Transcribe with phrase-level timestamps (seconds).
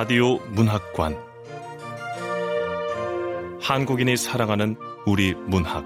[0.00, 1.18] 라디오 문학관
[3.60, 5.84] 한국인이 사랑하는 우리 문학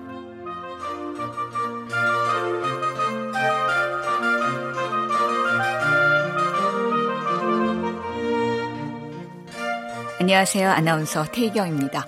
[10.21, 10.69] 안녕하세요.
[10.69, 12.07] 아나운서 태희경입니다.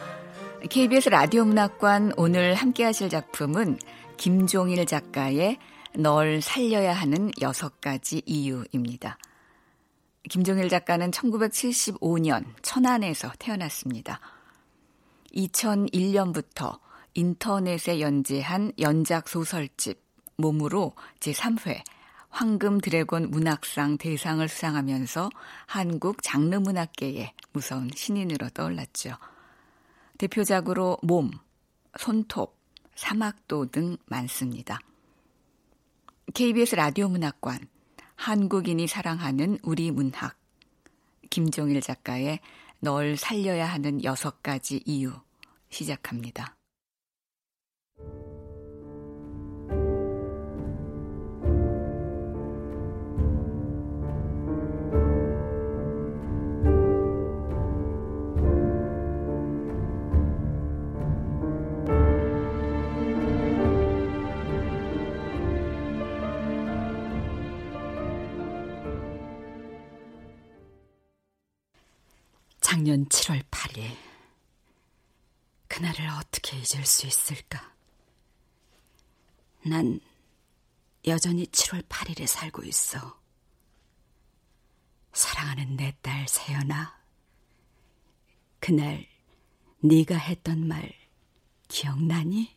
[0.69, 3.79] KBS 라디오 문학관 오늘 함께 하실 작품은
[4.19, 5.57] 김종일 작가의
[5.95, 9.17] 널 살려야 하는 여섯 가지 이유입니다.
[10.29, 14.21] 김종일 작가는 1975년 천안에서 태어났습니다.
[15.35, 16.79] 2001년부터
[17.15, 20.03] 인터넷에 연재한 연작 소설집
[20.37, 21.83] 몸으로 제3회
[22.31, 25.31] 황금 드래곤 문학상 대상을 수상하면서
[25.67, 29.17] 한국 장르 문학계의 무서운 신인으로 떠올랐죠.
[30.19, 31.31] 대표작으로 몸,
[31.99, 32.57] 손톱,
[32.97, 34.81] 사막도 등 많습니다.
[36.33, 37.61] KBS 라디오 문학관,
[38.17, 40.37] 한국인이 사랑하는 우리 문학,
[41.31, 42.41] 김종일 작가의
[42.81, 45.13] 널 살려야 하는 여섯 가지 이유
[45.71, 46.57] 시작합니다.
[72.85, 73.97] 작년 7월 8일.
[75.69, 77.73] 그날을 어떻게 잊을 수 있을까?
[79.65, 79.99] 난
[81.07, 83.19] 여전히 7월 8일에 살고 있어.
[85.15, 86.95] 사랑하는 내 딸 세연아.
[88.61, 89.07] 그날
[89.81, 90.93] 네가 했던 말
[91.69, 92.55] 기억나니?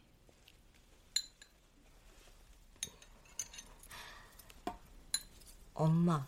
[5.74, 6.28] 엄마.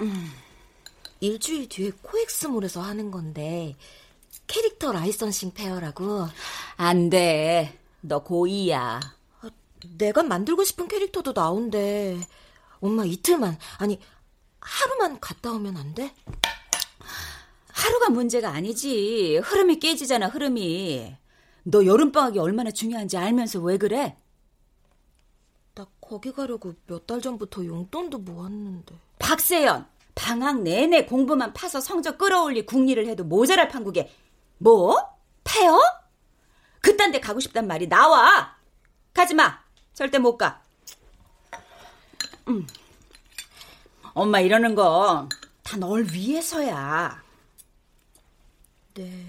[0.00, 0.45] 음.
[1.20, 3.76] 일주일 뒤에 코엑스몰에서 하는 건데
[4.46, 6.26] 캐릭터 라이선싱 페어라고.
[6.76, 7.78] 안 돼.
[8.00, 9.00] 너 고2야.
[9.40, 9.50] 아,
[9.98, 12.20] 내가 만들고 싶은 캐릭터도 나온대.
[12.80, 13.98] 엄마 이틀만, 아니,
[14.60, 16.14] 하루만 갔다 오면 안 돼?
[17.72, 19.38] 하루가 문제가 아니지.
[19.38, 21.16] 흐름이 깨지잖아, 흐름이.
[21.64, 24.16] 너 여름방학이 얼마나 중요한지 알면서 왜 그래?
[25.74, 28.94] 나 거기 가려고 몇 달 전부터 용돈도 모았는데.
[29.18, 29.86] 박세연!
[30.16, 34.10] 방학 내내 공부만 파서 성적 끌어올리 국리를 해도 모자랄 판국에
[34.58, 34.96] 뭐?
[35.44, 35.78] 패어?
[36.80, 38.56] 그딴 데 가고 싶단 말이 나와.
[39.14, 39.60] 가지 마.
[39.94, 40.60] 절대 못 가.
[42.48, 42.66] 음.
[44.14, 45.28] 엄마 이러는 거
[45.62, 47.22] 다 널 위해서야.
[48.94, 49.26] 네.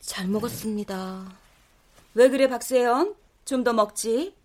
[0.00, 1.32] 잘 먹었습니다.
[2.14, 3.14] 왜 그래, 박세연?
[3.46, 4.36] 좀 더 먹지?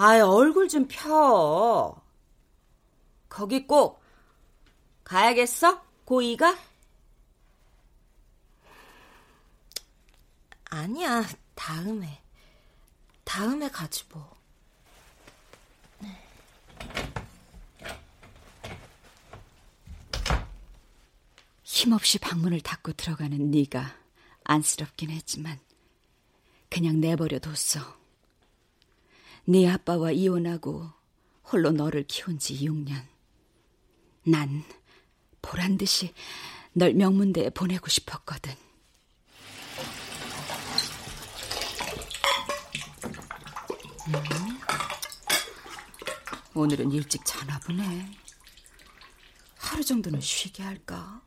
[0.00, 2.00] 아이, 얼굴 좀 펴.
[3.28, 4.00] 거기 꼭
[5.02, 5.82] 가야겠어?
[6.04, 6.56] 고이가?
[10.70, 11.24] 아니야,
[11.56, 12.22] 다음에.
[13.24, 14.38] 다음에 가지 뭐.
[21.64, 23.96] 힘없이 방문을 닫고 들어가는 네가
[24.44, 25.58] 안쓰럽긴 했지만
[26.70, 27.97] 그냥 내버려 뒀어.
[29.50, 30.90] 네 아빠와 이혼하고
[31.50, 33.02] 홀로 너를 키운 지 6년.
[34.24, 34.62] 난
[35.40, 36.12] 보란 듯이
[36.74, 38.52] 널 명문대에 보내고 싶었거든.
[44.08, 44.60] 음,
[46.52, 48.18] 오늘은 일찍 자나 보네.
[49.56, 51.22] 하루 정도는 쉬게 할까?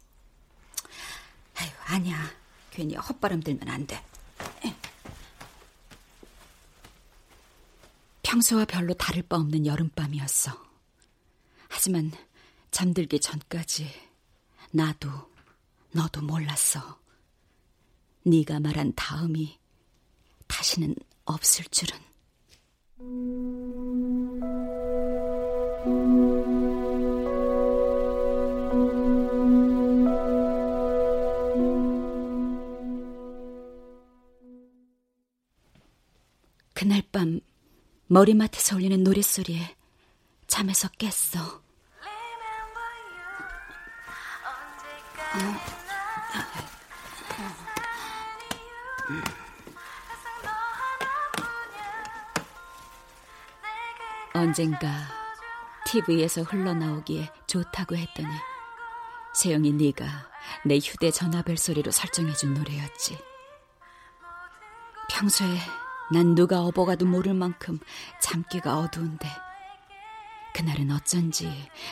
[1.56, 2.30] 아유, 아니야.
[2.70, 4.06] 괜히 헛바람 들면 안 돼.
[8.32, 10.54] 평소와 별로 다를 바 없는 여름밤이었어.
[11.68, 12.12] 하지만
[12.72, 13.92] 잠들기 전까지
[14.72, 15.10] 나도
[15.92, 16.98] 너도 몰랐어.
[18.24, 19.60] 네가 말한 다음이
[20.48, 20.96] 다시는
[21.26, 22.00] 없을 줄은.
[36.74, 37.42] 그날 밤
[38.12, 39.74] 머리맡에서 울리는 노랫소리에
[40.46, 41.62] 잠에서 깼어.
[54.34, 54.90] 언젠가
[55.86, 58.28] TV에서 흘러나오기에 좋다고 했더니
[59.36, 60.06] 세영이 네가
[60.66, 63.18] 내 휴대 전화 벨 소리로 설정해준 노래였지.
[65.10, 65.60] 평소에
[66.14, 67.80] 난 누가 업어가도 모를 만큼
[68.20, 69.30] 잠기가 어두운데
[70.54, 71.50] 그날은 어쩐지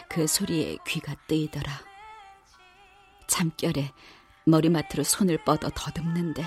[0.10, 1.72] 그 소리에 귀가 뜨이더라.
[3.28, 3.94] 잠결에
[4.46, 6.44] 머리맡으로 손을 뻗어 더듬는데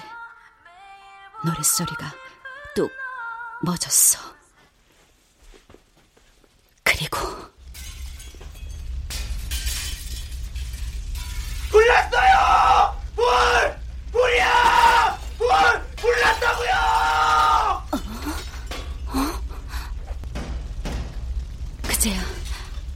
[1.44, 2.12] 노랫소리가
[2.74, 2.90] 뚝
[3.62, 4.20] 멎었어.
[6.82, 7.18] 그리고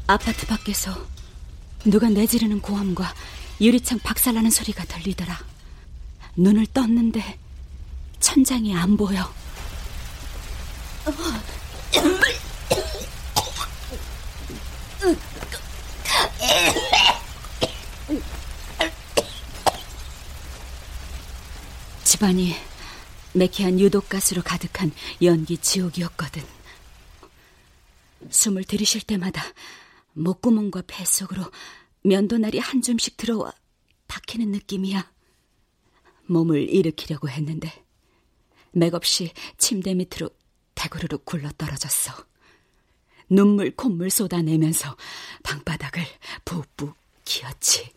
[0.08, 1.06] 아파트 밖에서
[1.84, 3.12] 누가 내지르는 고함과
[3.60, 5.38] 유리창 박살나는 소리가 들리더라.
[6.36, 7.38] 눈을 떴는데
[8.20, 9.34] 천장이 안 보여.
[22.04, 22.54] 집안이
[23.32, 24.92] 매캐한 유독가스로 가득한
[25.22, 26.44] 연기 지옥이었거든.
[28.30, 29.42] 숨을 들이쉴 때마다
[30.16, 31.44] 목구멍과 뱃속으로
[32.02, 33.52] 면도날이 한 줌씩 들어와
[34.08, 35.10] 박히는 느낌이야.
[36.26, 37.70] 몸을 일으키려고 했는데
[38.72, 40.30] 맥없이 침대 밑으로
[40.74, 42.12] 대구르륵 굴러 떨어졌어.
[43.28, 44.96] 눈물 콧물 쏟아내면서
[45.42, 46.04] 방바닥을
[46.44, 47.92] 푹푹 기었지.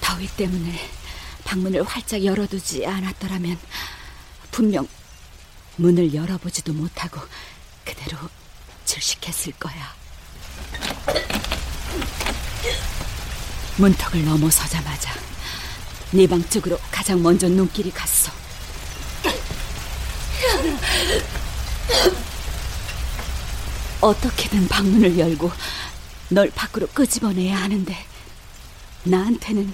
[0.00, 0.78] 더위 때문에
[1.44, 3.58] 방문을 활짝 열어두지 않았더라면
[4.50, 4.86] 분명
[5.78, 7.20] 문을 열어보지도 못하고
[7.84, 8.18] 그대로
[8.84, 9.94] 질식했을 거야.
[13.76, 15.12] 문턱을 넘어서자마자
[16.10, 18.32] 네 방 쪽으로 가장 먼저 눈길이 갔어.
[24.00, 25.50] 어떻게든 방문을 열고
[26.30, 27.96] 널 밖으로 끄집어내야 하는데
[29.04, 29.72] 나한테는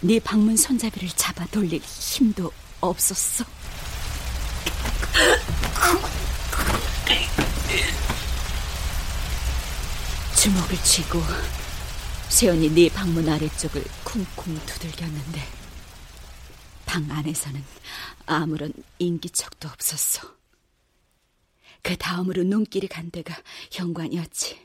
[0.00, 3.44] 네 방문 손잡이를 잡아 돌릴 힘도 없었어.
[10.36, 11.20] 주먹을 쥐고
[12.28, 15.42] 세연이 네 방문 아래쪽을 쿵쿵 두들겼는데
[16.84, 17.64] 방 안에서는
[18.26, 20.36] 아무런 인기척도 없었어.
[21.82, 23.34] 그 다음으로 눈길이 간 데가
[23.70, 24.58] 현관이었지.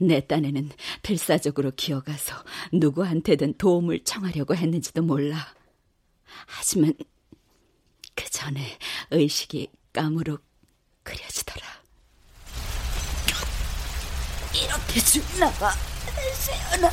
[0.00, 0.70] 내 딴에는
[1.02, 5.54] 필사적으로 기어가서 누구한테든 도움을 청하려고 했는지도 몰라.
[6.46, 6.94] 하지만
[8.18, 8.76] 그 전에
[9.12, 10.44] 의식이 까무룩
[11.04, 11.64] 그려지더라.
[14.52, 15.70] 이렇게 죽나 봐,
[16.34, 16.90] 세연아.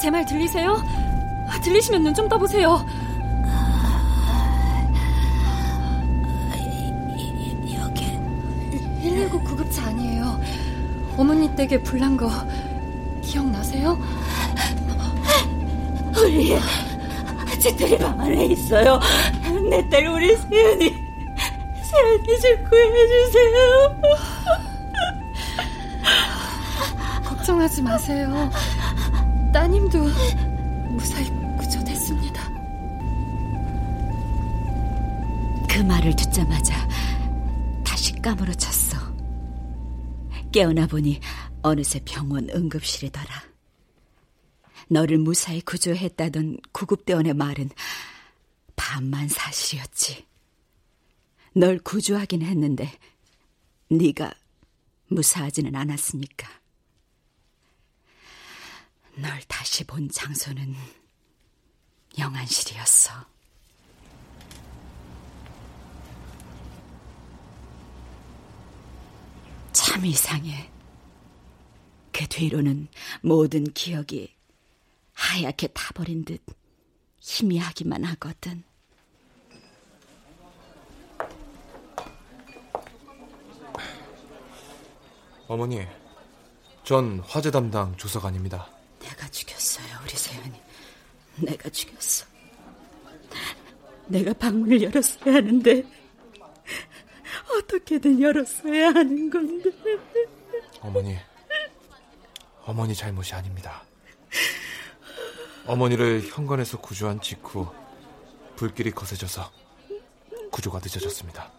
[0.00, 0.82] 제 말 들리세요?
[1.60, 2.84] 들리시면 눈 좀 떠보세요.
[7.74, 8.18] 여기
[9.02, 10.40] 119 구급차 아니에요.
[11.16, 12.30] 어머니 댁에 불난 거
[13.22, 13.98] 기억나세요?
[16.16, 16.56] 우리
[17.58, 18.98] 집들이 방 안에 있어요.
[19.70, 20.94] 내 딸 우리 세연이
[21.82, 24.00] 세연이 좀 구해주세요.
[27.24, 28.50] 걱정하지 마세요.
[29.52, 29.98] 따님도
[30.90, 31.30] 무사히
[36.30, 36.88] 듣자마자
[37.84, 38.96] 다시 까무러쳤어.
[40.52, 41.20] 깨어나 보니
[41.62, 43.50] 어느새 병원 응급실이더라.
[44.88, 47.70] 너를 무사히 구조했다던 구급대원의 말은
[48.76, 50.26] 반만 사실이었지.
[51.54, 52.96] 널 구조하긴 했는데
[53.88, 54.32] 네가
[55.08, 56.48] 무사하지는 않았으니까.
[59.16, 60.74] 널 다시 본 장소는
[62.18, 63.29] 영안실이었어.
[69.90, 70.70] 참 이상해.
[72.12, 72.86] 그 뒤로는
[73.22, 74.32] 모든 기억이
[75.14, 76.40] 하얗게 타버린 듯
[77.18, 78.62] 희미하기만 하거든.
[85.48, 85.84] 어머니,
[86.84, 88.70] 전 화재 담당 조사관입니다.
[89.00, 90.62] 내가 죽였어요, 우리 세연이.
[91.34, 92.26] 내가 죽였어.
[94.06, 95.99] 내가 방문을 열었어야 하는데
[97.70, 99.70] 어떻게든 열었어야 하는 건데.
[100.80, 101.16] 어머니,
[102.64, 103.84] 어머니 잘못이 아닙니다.
[105.66, 107.68] 어머니를 현관에서 구조한 직후
[108.56, 109.50] 불길이 거세져서
[110.50, 111.52] 구조가 늦어졌습니다.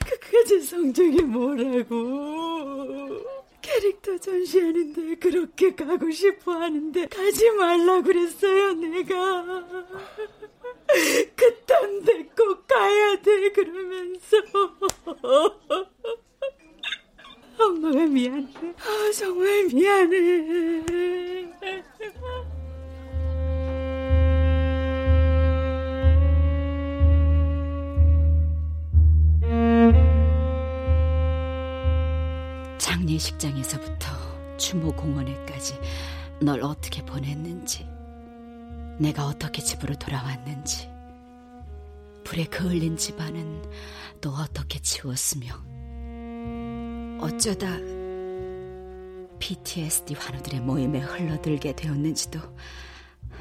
[0.00, 2.62] 그까지 성적이 뭐라고?
[3.60, 9.44] 캐릭 캐릭터 전시하는데 그렇게 가고 싶어 하는데 가지 말라 그랬어요, 내가.
[11.36, 14.36] 그 딴데꼭 가야 돼, 그러면서.
[17.58, 18.46] 엄마가 미안해.
[18.78, 20.84] 아, 정말 미안해.
[32.78, 35.74] 장례식장에서부터 추모공원에까지
[36.40, 37.88] 널 어떻게 보냈는지,
[38.98, 40.91] 내가 어떻게 집으로 돌아왔는지,
[42.24, 43.62] 불에 그을린 집안은
[44.20, 45.54] 또 어떻게 치웠으며,
[47.20, 47.78] 어쩌다
[49.38, 52.38] PTSD 환우들의 모임에 흘러들게 되었는지도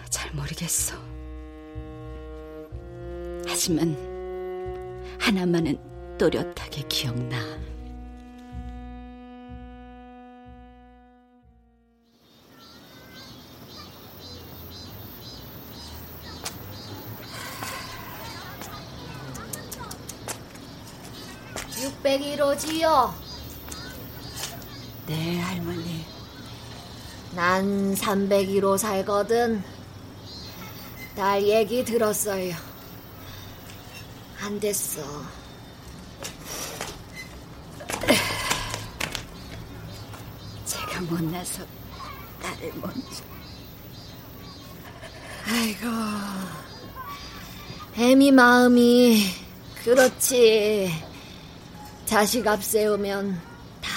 [0.09, 0.95] 잘 모르겠어.
[3.47, 3.95] 하지만
[5.19, 5.77] 하나만은
[6.17, 7.37] 또렷하게 기억나.
[22.51, 23.13] 육백일오지요.
[25.07, 26.05] 네, 할머니.
[27.33, 29.63] 난 301호 살거든.
[31.15, 32.53] 딸 얘기 들었어요.
[34.41, 35.01] 안 됐어.
[40.65, 41.63] 제가 못나서
[42.41, 43.23] 딸을 먼저.
[45.47, 45.87] 아이고.
[47.97, 49.25] 애미 마음이
[49.83, 51.10] 그렇지.
[52.11, 53.41] 자식 앞세우면
[53.81, 53.89] 다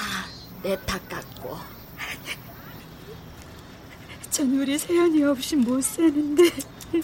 [0.63, 1.59] 내 탓 같고.
[4.31, 6.45] 전 우리 세연이 없이 못 사는데.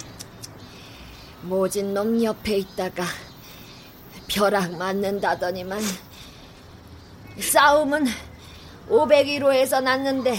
[1.43, 3.05] 모진 놈 옆에 있다가
[4.29, 5.83] 벼락 맞는다더니만
[7.41, 8.07] 싸움은
[8.89, 10.37] 501호에서 났는데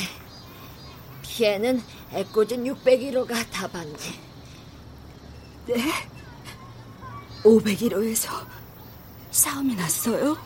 [1.22, 1.82] 피해는
[2.13, 3.94] 애꿎은 601호가 다 받네.
[5.68, 5.92] 네?
[7.44, 8.30] 501호에서
[9.32, 10.38] 싸움이 났어요?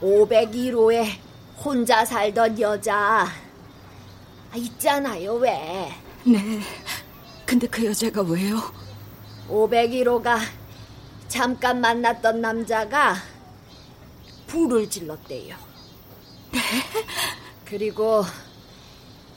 [0.00, 1.06] 501호에
[1.62, 3.26] 혼자 살던 여자
[4.52, 5.92] 아, 있잖아요, 왜?
[6.24, 6.60] 네.
[7.44, 8.58] 근데 그 여자가 왜요?
[9.48, 10.38] 501호가
[11.28, 13.16] 잠깐 만났던 남자가
[14.46, 15.56] 불을 질렀대요.
[16.52, 16.60] 네?
[17.64, 18.24] 그리고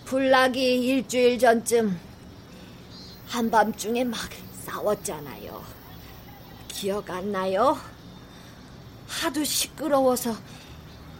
[0.05, 1.99] 불나기 일주일 전쯤
[3.27, 4.19] 한밤중에 막
[4.65, 5.63] 싸웠잖아요.
[6.67, 7.77] 기억 안 나요?
[9.23, 10.35] 하도 시끄러워서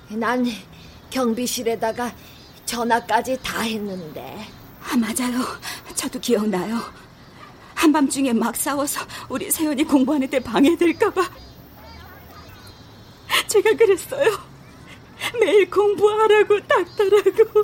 [0.10, 0.46] 난
[1.10, 2.14] 경비실에다가
[2.66, 4.46] 전화까지 다 했는데.
[4.82, 5.42] 아, 맞아요.
[5.96, 6.82] 저도 기억나요.
[7.76, 11.30] 한밤중에 막 싸워서 우리 세연이 공부하는 데 방해될까봐.
[13.48, 14.38] 제가 그랬어요.
[15.40, 17.64] 매일 공부하라고 닥달하고.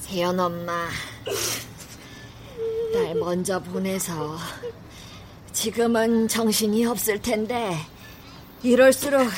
[0.00, 0.88] 세연 엄마,
[2.92, 4.36] 날 먼저 보내서
[5.52, 7.76] 지금은 정신이 없을 텐데
[8.62, 9.28] 이럴수록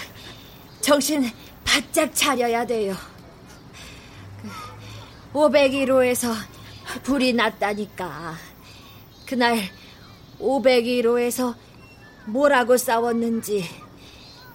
[0.81, 1.31] 정신
[1.65, 2.97] 바짝 차려야 돼요.
[5.33, 6.35] 501호에서
[7.03, 8.37] 불이 났다니까.
[9.27, 9.59] 그날
[10.41, 11.55] 501호에서
[12.27, 13.69] 뭐라고 싸웠는지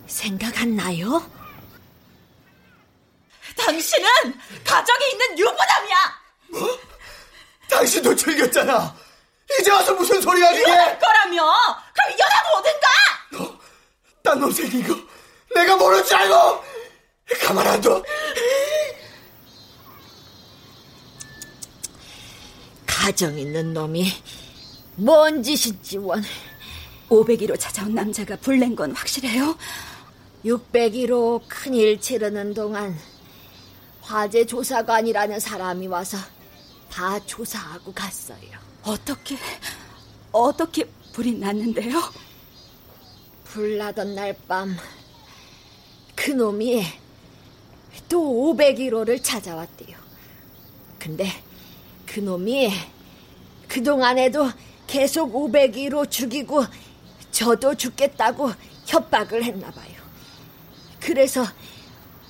[0.07, 1.29] 생각 안 나요?
[3.57, 4.07] 당신은
[4.63, 6.21] 가정에 있는 유부남이야!
[6.51, 6.79] 뭐?
[7.69, 8.95] 당신도 즐겼잖아!
[9.59, 10.61] 이제 와서 무슨 소리야, 이게!
[10.61, 11.53] 이혼할 거라며!
[11.93, 12.87] 그럼 이혼하고 오든가!
[13.31, 13.59] 너,
[14.23, 14.95] 딴놈 생긴 거
[15.53, 16.63] 내가 모를 줄 알고!
[17.45, 18.01] 가만 안 둬!
[22.85, 24.07] 가정 있는 놈이
[24.95, 26.23] 뭔 짓인지 원.
[27.09, 29.57] 501호 찾아온 남자가 불낸 건 확실해요?
[30.45, 32.97] 601호 큰일 치르는 동안
[34.01, 36.17] 화재 조사관이라는 사람이 와서
[36.89, 38.51] 다 조사하고 갔어요.
[38.83, 39.37] 어떻게,
[40.31, 42.01] 어떻게 불이 났는데요?
[43.53, 44.75] 불나던 날 밤
[46.15, 46.83] 그놈이
[48.09, 49.95] 또 501호를 찾아왔대요.
[50.97, 51.29] 근데
[52.07, 52.71] 그놈이
[53.67, 54.49] 그동안에도
[54.87, 56.65] 계속 501호 죽이고
[57.29, 58.51] 저도 죽겠다고
[58.87, 60.01] 협박을 했나 봐요.
[60.99, 61.45] 그래서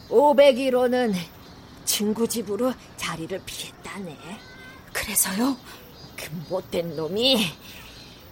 [0.09, 1.15] 501호는
[1.85, 4.17] 친구 집으로 자리를 피했다네.
[4.91, 5.55] 그래서요?
[6.17, 7.45] 그 못된 놈이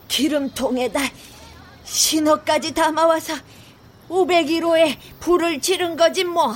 [0.10, 1.00] 기름통에다
[1.92, 3.34] 신호까지 담아와서
[4.10, 6.56] 501호에 불을 지른 거지 뭐.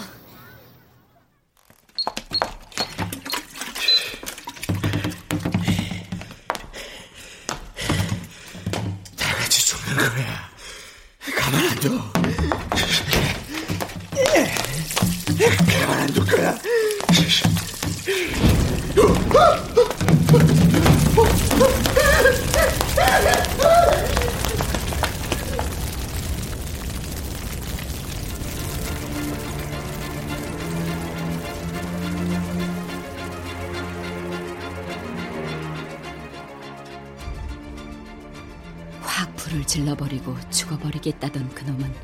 [39.56, 41.96] 불을 질러버리고 죽어버리겠다던 그놈은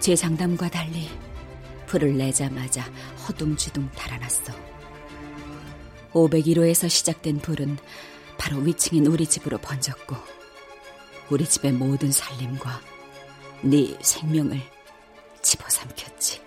[0.00, 1.08] 제 장담과 달리
[1.86, 2.82] 불을 내자마자
[3.26, 4.52] 허둥지둥 달아났어.
[6.12, 7.78] 501호에서 시작된 불은
[8.36, 10.14] 바로 위층인 우리 집으로 번졌고
[11.30, 12.80] 우리 집의 모든 살림과
[13.62, 14.60] 네 생명을
[15.40, 16.42] 집어삼켰지.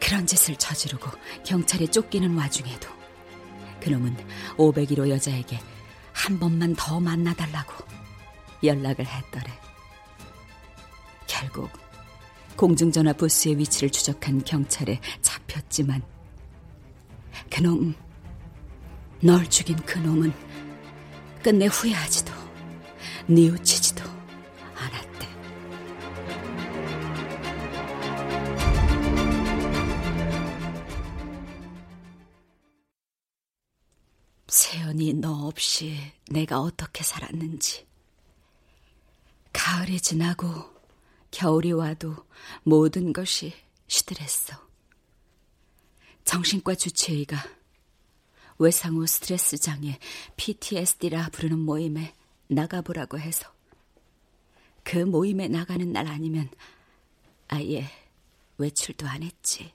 [0.00, 1.10] 그런 짓을 저지르고
[1.44, 2.88] 경찰에 쫓기는 와중에도
[3.80, 4.16] 그놈은
[4.58, 5.58] 501호 여자에게
[6.12, 7.95] 한 번만 더 만나달라고
[8.62, 9.52] 연락을 했더래.
[11.26, 11.70] 결국
[12.56, 16.02] 공중전화 부스의 위치를 추적한 경찰에 잡혔지만
[17.50, 17.94] 그놈,
[19.20, 20.32] 널 죽인 그놈은
[21.42, 22.32] 끝내 후회하지도
[23.28, 24.04] 뉘우치지도
[24.74, 25.28] 않았대.
[34.48, 35.98] 세연이 너 없이
[36.30, 37.86] 내가 어떻게 살았는지.
[39.56, 40.46] 가을이 지나고
[41.30, 42.14] 겨울이 와도
[42.62, 43.54] 모든 것이
[43.86, 44.54] 시들했어.
[46.24, 47.42] 정신과 주치의가
[48.58, 49.98] 외상후 스트레스 장애
[50.36, 52.12] PTSD라 부르는 모임에
[52.48, 53.50] 나가보라고 해서
[54.84, 56.50] 그 모임에 나가는 날 아니면
[57.48, 57.88] 아예
[58.58, 59.72] 외출도 안 했지.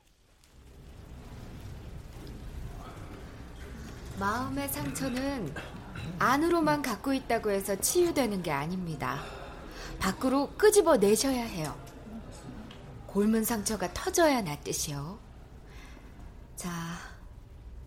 [4.19, 5.55] 마음의 상처는
[6.19, 9.40] 안으로만 갖고 있다고 해서 치유되는 게 아닙니다.
[10.01, 11.79] 밖으로 끄집어 내셔야 해요.
[13.05, 15.19] 골문 상처가 터져야 낫듯이요.
[16.55, 16.97] 자,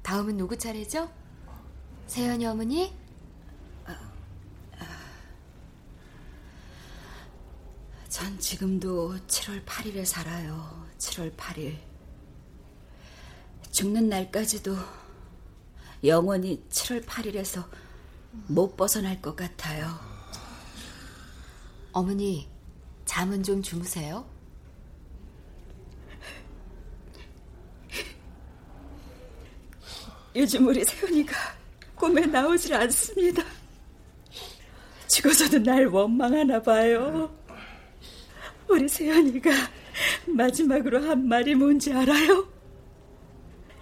[0.02, 1.10] 다음은 누구 차례죠?
[2.06, 2.94] 세연이 어머니?
[8.08, 10.86] 전 지금도 7월 8일에 살아요.
[10.98, 11.76] 7월 8일.
[13.72, 14.76] 죽는 날까지도
[16.04, 17.68] 영원히 7월 8일에서
[18.46, 20.13] 못 벗어날 것 같아요.
[21.94, 22.50] 어머니,
[23.04, 24.28] 잠은 좀 주무세요.
[30.34, 31.36] 요즘 우리 세훈이가
[31.94, 33.44] 꿈에 나오질 않습니다.
[35.06, 37.32] 죽어서도 날 원망하나 봐요.
[38.68, 39.52] 우리 세연이가
[40.26, 42.48] 마지막으로 한 말이 뭔지 알아요?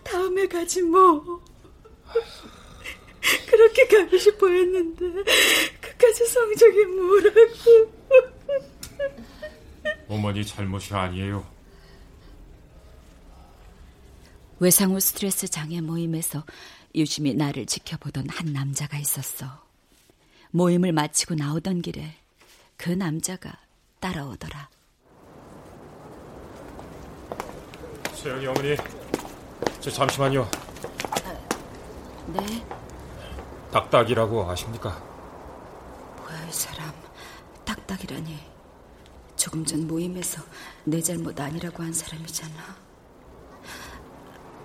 [0.04, 1.42] 다음에 가지 뭐.
[3.48, 5.06] 그렇게 가고 싶어 했는데
[5.80, 8.01] 끝까지 성적이 뭐라고.
[10.08, 11.44] 어머니 잘못이 아니에요.
[14.58, 16.44] 외상후 스트레스 장애 모임에서
[16.94, 19.46] 유심히 나를 지켜보던 한 남자가 있었어.
[20.52, 22.14] 모임을 마치고 나오던 길에
[22.76, 23.58] 그 남자가
[24.00, 24.68] 따라오더라.
[28.14, 28.76] 세영이 어머니,
[29.80, 30.48] 저 잠시만요.
[32.28, 32.66] 네?
[33.72, 34.90] 딱딱이라고 아십니까?
[36.18, 36.92] 뭐야 이 사람
[37.64, 38.51] 딱딱이라니.
[39.42, 40.40] 조금 전 모임에서
[40.84, 42.54] 내 잘못 아니라고 한 사람이잖아.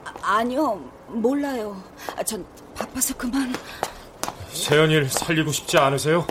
[0.06, 0.76] 아, 아니요,
[1.08, 1.84] 몰라요.
[2.16, 3.56] 아, 전 바빠서 그만.
[4.52, 6.28] 세연이를 살리고 싶지 않으세요?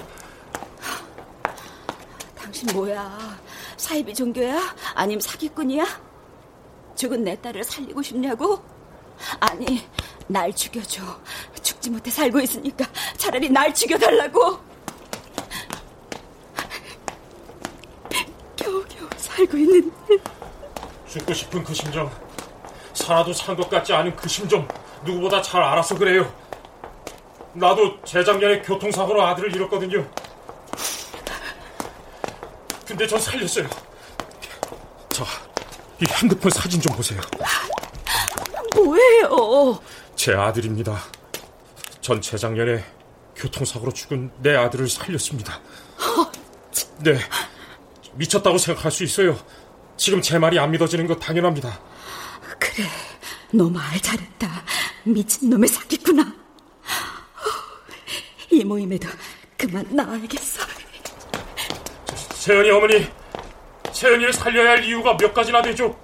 [2.39, 3.37] 당신 뭐야?
[3.77, 4.77] 사이비 종교야?
[4.95, 5.85] 아님 사기꾼이야?
[6.95, 8.63] 죽은 내 딸을 살리고 싶냐고?
[9.41, 9.85] 아니,
[10.29, 11.03] 날 죽여줘.
[11.65, 14.61] 죽지 못해 살고 있으니까 차라리 날 죽여달라고.
[18.57, 19.09] 겨우겨우
[19.47, 20.17] 살고 있는데.
[21.09, 22.11] 죽고 싶은 그 심정,
[22.93, 24.67] 살아도 산 것 같지 않은 그 심정,
[25.05, 26.33] 누구보다 잘 알아서 그래요.
[27.55, 30.07] 나도 재작년에 교통사고로 아들을 잃었거든요.
[32.87, 33.69] 근데 전 살렸어요.
[35.11, 35.25] 자,
[36.01, 37.21] 이 핸드폰 사진 좀 보세요.
[38.75, 39.81] 뭐예요?
[40.15, 40.99] 제 아들입니다.
[42.01, 42.85] 전 재작년에
[43.35, 45.61] 교통사고로 죽은 내 아들을 살렸습니다.
[46.99, 47.19] 네,
[48.17, 49.39] 미쳤다고 생각할 수 있어요.
[49.97, 51.81] 지금 제 말이 안 믿어지는 거 당연합니다.
[52.59, 52.85] 그래,
[53.53, 54.49] 너 말 잘했다.
[55.05, 56.35] 미친놈의 사기구나.
[58.51, 59.09] 이 모임에도
[59.57, 60.65] 그만 나와야겠어.
[62.35, 63.07] 세연이 어머니,
[63.93, 65.99] 세연이를 살려야 할 이유가 몇 가지나 되죠.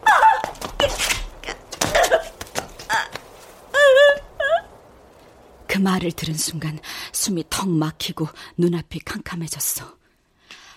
[5.67, 6.79] 그 말을 들은 순간
[7.13, 9.97] 숨이 턱 막히고 눈앞이 캄캄해졌어.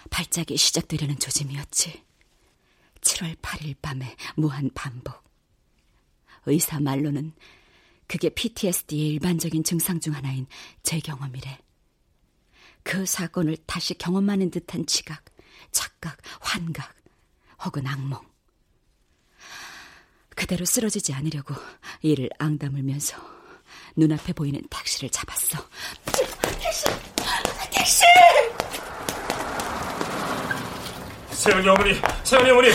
[0.09, 2.03] 발작이 시작되려는 조짐이었지.
[3.01, 5.23] 7월 8일 밤의 무한 반복.
[6.45, 7.33] 의사 말로는
[8.07, 10.47] 그게 PTSD의 일반적인 증상 중 하나인
[10.83, 11.59] 제 경험이래.
[12.83, 15.25] 그 사건을 다시 경험하는 듯한 지각,
[15.71, 16.95] 착각, 환각,
[17.63, 18.19] 혹은 악몽.
[20.35, 21.55] 그대로 쓰러지지 않으려고
[22.01, 23.17] 이를 앙다물면서
[23.95, 25.57] 눈앞에 보이는 택시를 잡았어.
[26.61, 26.83] 택시!
[27.71, 28.03] 택시!
[31.35, 31.93] 세연이 어머니,
[32.23, 32.69] 세연이 어머니.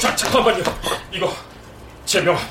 [0.00, 0.62] 자, 잠깐만요.
[1.12, 1.34] 이거
[2.04, 2.46] 제 명함.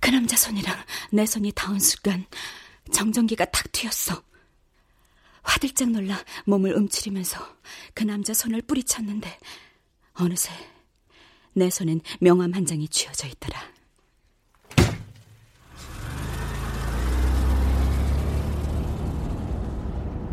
[0.00, 0.76] 그 남자 손이랑
[1.12, 2.24] 내 손이 닿은 순간
[2.92, 4.22] 정전기가 탁 튀었어.
[5.42, 7.38] 화들짝 놀라 몸을 움츠리면서
[7.94, 9.38] 그 남자 손을 뿌리쳤는데
[10.14, 10.52] 어느새
[11.52, 13.75] 내 손엔 명함 한 장이 쥐어져 있더라.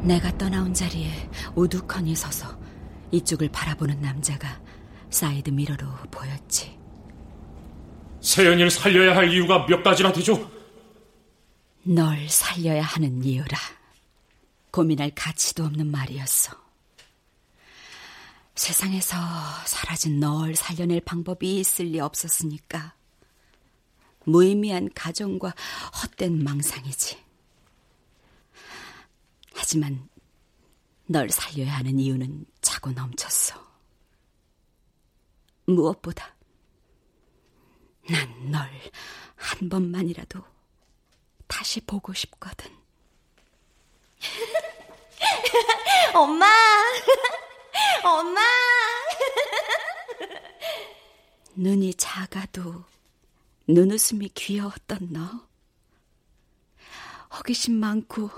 [0.03, 2.59] 내가 떠나온 자리에 우두커니 서서
[3.11, 4.61] 이쪽을 바라보는 남자가
[5.09, 6.77] 사이드 미러로 보였지.
[8.19, 10.51] 세연이를 살려야 할 이유가 몇 가지나 되죠?
[11.83, 13.57] 널 살려야 하는 이유라.
[14.71, 16.53] 고민할 가치도 없는 말이었어.
[18.55, 19.17] 세상에서
[19.65, 22.93] 사라진 널 살려낼 방법이 있을 리 없었으니까.
[24.25, 25.53] 무의미한 가정과
[26.01, 27.17] 헛된 망상이지.
[29.53, 30.09] 하지만
[31.05, 33.61] 널 살려야 하는 이유는 차고 넘쳤어.
[35.65, 36.35] 무엇보다
[38.09, 38.69] 난 널
[39.35, 40.41] 한 번만이라도
[41.47, 42.71] 다시 보고 싶거든.
[46.13, 46.45] 엄마!
[48.03, 48.41] 엄마!
[51.55, 52.85] 눈이 작아도
[53.67, 55.47] 눈웃음이 귀여웠던 너.
[57.37, 58.29] 호기심 많고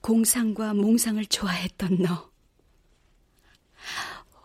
[0.00, 2.30] 공상과 몽상을 좋아했던 너.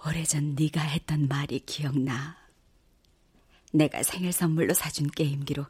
[0.06, 2.38] 오래전 네가 했던 말이 기억나.
[3.72, 5.66] 내가 생일 선물로 사준 게임기로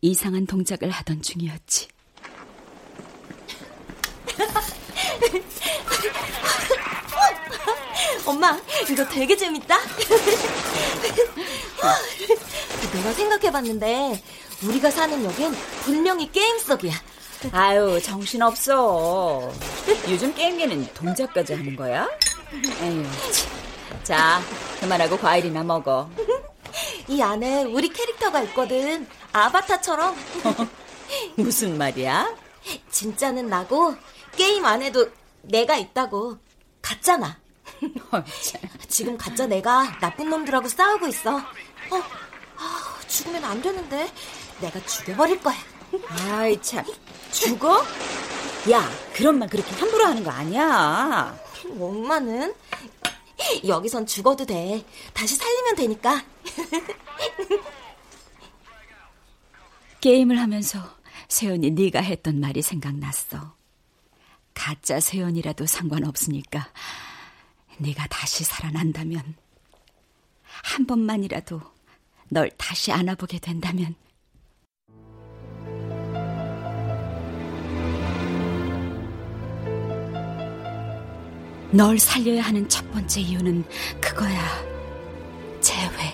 [0.00, 1.88] 이상한 동작을 하던 중이었지.
[8.24, 8.56] 엄마,
[8.90, 9.76] 이거 되게 재밌다.
[12.94, 14.22] 내가 생각해봤는데
[14.62, 15.52] 우리가 사는 역엔
[15.84, 16.94] 분명히 게임 속이야.
[17.50, 19.50] 아유, 정신없어.
[20.08, 22.08] 요즘 게임기는 동작까지 하는 거야?
[22.82, 23.04] 에휴,
[24.04, 24.40] 자,
[24.80, 26.08] 그만하고 과일이나 먹어.
[27.08, 29.06] 이 안에 우리 캐릭터가 있거든.
[29.32, 30.14] 아바타처럼.
[31.36, 32.34] 무슨 말이야?
[32.90, 33.96] 진짜는 나고
[34.36, 35.10] 게임 안에도
[35.42, 36.38] 내가 있다고.
[36.80, 37.38] 가짜나.
[38.88, 41.36] 지금 가짜 내가 나쁜 놈들하고 싸우고 있어.
[41.36, 41.96] 어,
[42.56, 44.08] 아, 죽으면 안 되는데
[44.60, 45.56] 내가 죽여버릴 거야.
[46.30, 46.84] 아이 참,
[47.32, 47.82] 죽어?
[48.70, 51.36] 야, 그런 말 그렇게 함부로 하는 거 아니야.
[51.78, 52.54] 엄마는
[53.66, 54.84] 여기선 죽어도 돼.
[55.12, 56.24] 다시 살리면 되니까.
[60.00, 60.78] 게임을 하면서
[61.28, 63.54] 세연이 네가 했던 말이 생각났어.
[64.54, 66.68] 가짜 세연이라도 상관없으니까
[67.78, 69.34] 네가 다시 살아난다면
[70.44, 71.60] 한 번만이라도
[72.28, 73.94] 널 다시 안아보게 된다면
[81.74, 83.64] 널 살려야 하는 첫 번째 이유는
[83.98, 84.62] 그거야.
[85.62, 86.12] 재회.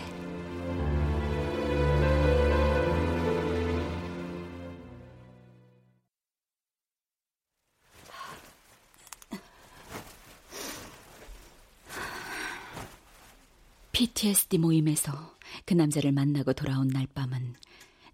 [13.90, 17.56] PTSD 모임에서 그 남자를 만나고 돌아온 날 밤은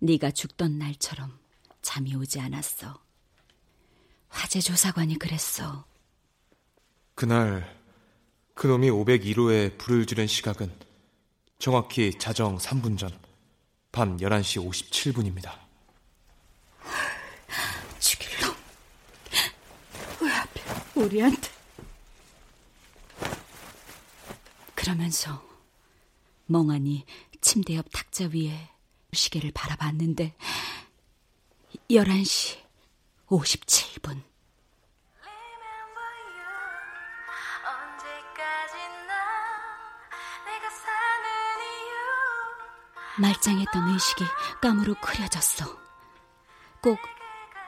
[0.00, 1.38] 네가 죽던 날처럼
[1.83, 2.98] 잠이 오지 않았어.
[4.30, 5.85] 화재 조사관이 그랬어.
[7.14, 7.74] 그날
[8.55, 10.72] 그놈이 501호에 불을 지른 시각은
[11.59, 13.24] 정확히 자정 3분 전
[13.94, 15.57] 밤 11시 57분입니다.
[18.00, 18.57] 죽일 놈.
[20.20, 20.62] 왜 하필
[20.96, 21.48] 우리한테.
[24.74, 25.46] 그러면서
[26.46, 27.07] 멍하니
[27.40, 28.68] 침대 옆 탁자 위에
[29.12, 30.35] 시계를 바라봤는데
[31.88, 32.59] 11시
[33.29, 34.22] 57분.
[43.18, 44.24] 말짱했던 의식이
[44.61, 45.66] 깜으로 흐려졌어.
[46.83, 46.98] 꼭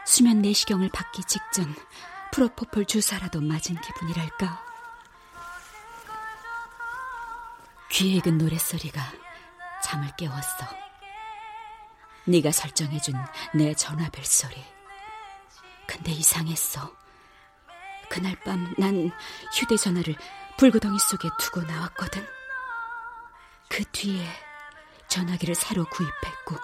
[0.04, 1.74] 수면 내시경을 받기 직전
[2.32, 4.64] 프로포폴 주사라도 맞은 기분이랄까.
[7.90, 9.00] 귀에 익은 노랫소리가
[9.82, 10.66] 잠을 깨웠어.
[12.24, 13.14] 네가 설정해준
[13.54, 14.62] 내 전화벨 소리.
[15.86, 16.92] 근데 이상했어.
[18.08, 19.10] 그날 밤 난
[19.52, 20.16] 휴대전화를
[20.58, 22.26] 불구덩이 속에 두고 나왔거든.
[23.68, 24.26] 그 뒤에
[25.08, 26.56] 전화기를 새로 구입했고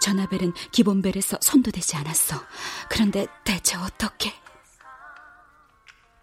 [0.00, 2.42] 전화벨은 기본벨에서 손도 대지 않았어.
[2.88, 4.34] 그런데 대체 어떻게?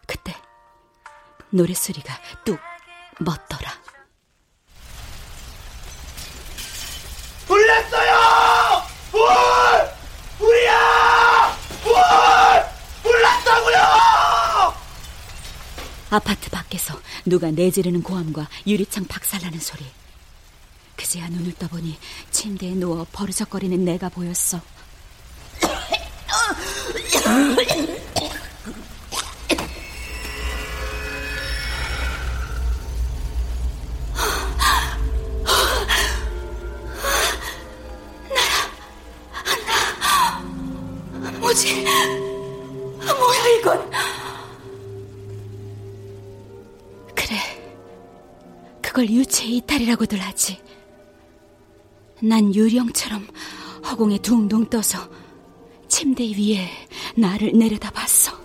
[0.05, 0.35] 그때
[1.51, 2.59] 노랫소리가 뚝
[3.19, 3.71] 멎더라.
[7.47, 8.83] 불났어요!
[9.11, 9.19] 불!
[10.37, 11.57] 불이야!
[11.83, 11.93] 불!
[13.03, 13.77] 불났다고요!
[16.11, 19.85] 아파트 밖에서 누가 내지르는 고함과 유리창 박살나는 소리.
[20.99, 21.97] 그제야 눈을 떠보니
[22.29, 24.59] 침대에 누워 버르적거리는 내가 보였어.
[43.59, 43.89] 이건?
[47.15, 47.37] 그래.
[48.81, 50.59] 그걸 유체 이탈이라고들 하지.
[52.21, 53.27] 난 유령처럼
[53.85, 55.09] 허공에 둥둥 떠서
[55.87, 56.69] 침대 위에
[57.15, 58.37] 나를 내려다 봤어.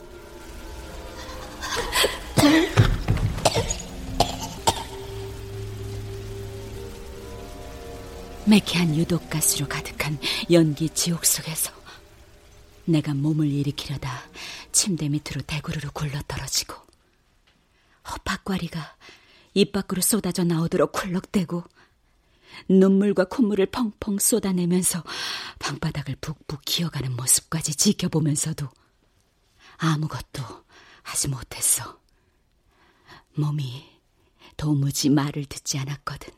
[8.46, 10.18] 매캐한 유독가스로 가득한
[10.50, 11.72] 연기 지옥 속에서
[12.84, 14.22] 내가 몸을 일으키려다
[14.70, 16.74] 침대 밑으로 대구르르 굴러 떨어지고
[18.10, 18.96] 허파과리가
[19.54, 21.64] 입 밖으로 쏟아져 나오도록 굴럭대고
[22.68, 25.02] 눈물과 콧물을 펑펑 쏟아내면서
[25.58, 28.68] 방바닥을 북북 기어가는 모습까지 지켜보면서도
[29.78, 30.42] 아무것도
[31.02, 32.00] 하지 못했어.
[33.34, 33.84] 몸이
[34.56, 36.32] 도무지 말을 듣지 않았거든.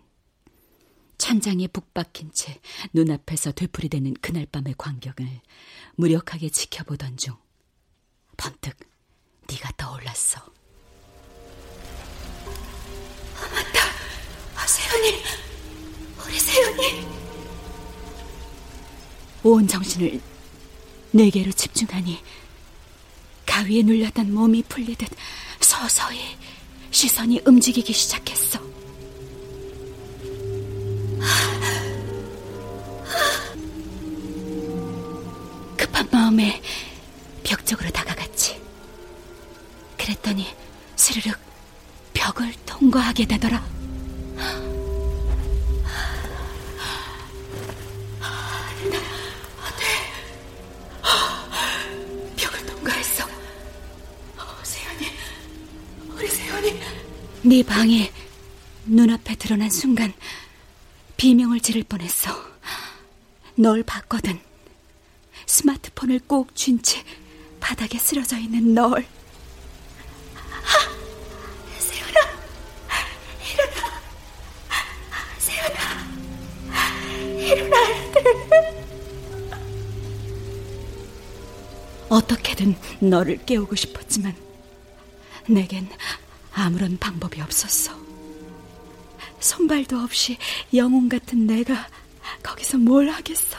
[1.19, 2.61] 천장에 북 박힌 채
[2.93, 5.41] 눈앞에서 되풀이되는 그날 밤의 광경을
[5.97, 7.37] 무력하게 지켜보던 중
[8.37, 8.77] 번뜩
[9.49, 10.41] 네가 떠올랐어.
[13.37, 13.81] 아, 맞다.
[14.57, 15.23] 아, 세연이,
[16.27, 17.07] 우리 세연이.
[19.43, 20.21] 온 정신을
[21.13, 22.21] 내게로 집중하니
[23.47, 25.09] 가위에 눌렸던 몸이 풀리듯
[25.61, 26.37] 서서히
[26.91, 28.59] 시선이 움직이기 시작했어.
[35.77, 36.61] 급한 마음에
[37.45, 38.61] 벽 쪽으로 다가갔지.
[39.97, 40.47] 그랬더니
[40.97, 41.39] 스르륵
[42.13, 43.65] 벽을 통과하게 되더라.
[57.47, 58.11] 네 방에
[58.87, 60.13] 눈앞에 드러난 순간
[61.17, 62.33] 비명을 지를 뻔했어.
[63.55, 64.41] 널 봤거든.
[65.47, 67.05] 스마트폰을 꼭 쥔 채
[67.61, 69.07] 바닥에 쓰러져 있는 널.
[82.09, 84.35] 어떻게든 너를 깨우고 싶었지만
[85.49, 85.89] 내겐
[86.59, 87.93] 아무런 방법이 없었어.
[89.41, 90.39] 손발도 없이
[90.73, 91.87] 영웅 같은 내가
[92.43, 93.59] 거기서 뭘 하겠어.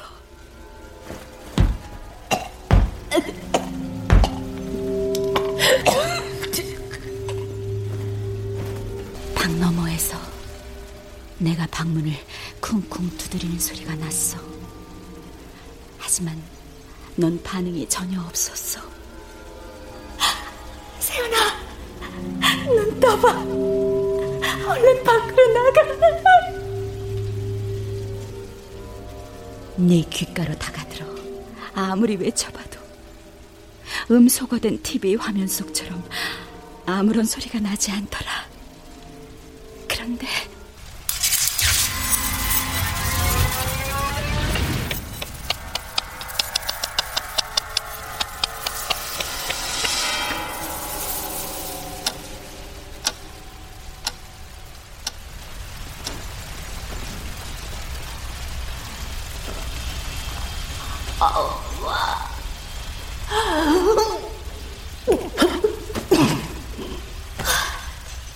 [9.35, 10.17] 방 너머에서
[11.37, 12.13] 내가 방문을
[12.59, 14.39] 쿵쿵 두드리는 소리가 났어.
[15.99, 16.41] 하지만
[17.15, 18.96] 넌 반응이 전혀 없었어.
[22.75, 23.31] 눈 떠봐.
[24.69, 25.97] 얼른 밖으로 나가.
[29.79, 31.05] 네 귓가로 다가들어
[31.75, 32.79] 아무리 외쳐봐도
[34.09, 36.03] 음소거된 TV 화면 속처럼
[36.87, 38.46] 아무런 소리가 나지 않더라.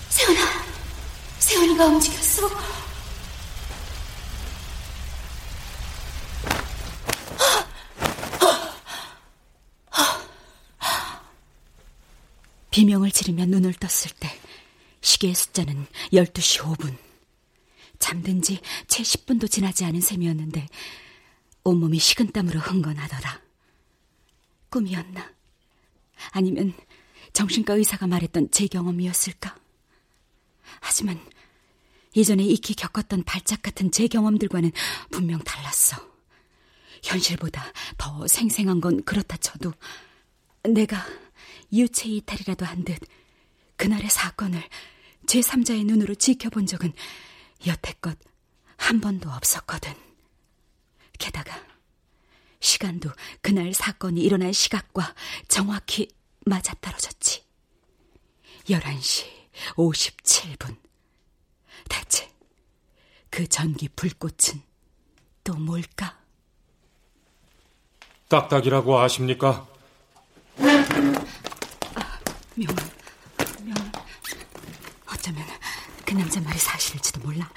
[0.08, 0.40] 세연아,
[1.38, 2.48] 세연이가 움직였어.
[12.70, 14.30] 비명을 지르며 눈을 떴을 때
[15.02, 16.96] 시계의 숫자는 12시 5분.
[17.98, 20.66] 잠든 지 채 10분도 지나지 않은 셈이었는데
[21.64, 23.40] 온몸이 식은땀으로 흥건하더라.
[24.70, 25.32] 꿈이었나?
[26.30, 26.72] 아니면
[27.32, 29.56] 정신과 의사가 말했던 제 경험이었을까?
[30.80, 31.20] 하지만
[32.14, 34.72] 이전에 익히 겪었던 발작 같은 제 경험들과는
[35.10, 35.96] 분명 달랐어.
[37.02, 39.72] 현실보다 더 생생한 건 그렇다 쳐도
[40.64, 41.04] 내가
[41.72, 42.98] 유체 이탈이라도 한 듯
[43.76, 44.62] 그날의 사건을
[45.26, 46.92] 제3자의 눈으로 지켜본 적은
[47.66, 48.16] 여태껏
[48.76, 49.92] 한 번도 없었거든.
[51.22, 51.56] 게다가
[52.58, 55.14] 시간도 그날 사건이 일어난 시각과
[55.46, 56.08] 정확히
[56.44, 57.44] 맞아떨어졌지.
[58.64, 59.26] 11시
[59.76, 60.76] 57분.
[61.88, 62.28] 대체
[63.30, 64.62] 그 전기 불꽃은
[65.44, 66.18] 또 뭘까?
[68.28, 69.68] 딱딱이라고 아십니까?
[70.58, 72.20] 아,
[72.56, 72.74] 명,
[73.62, 73.76] 명.
[75.06, 75.46] 어쩌면
[76.04, 77.48] 그 남자 말이 사실일지도 몰라.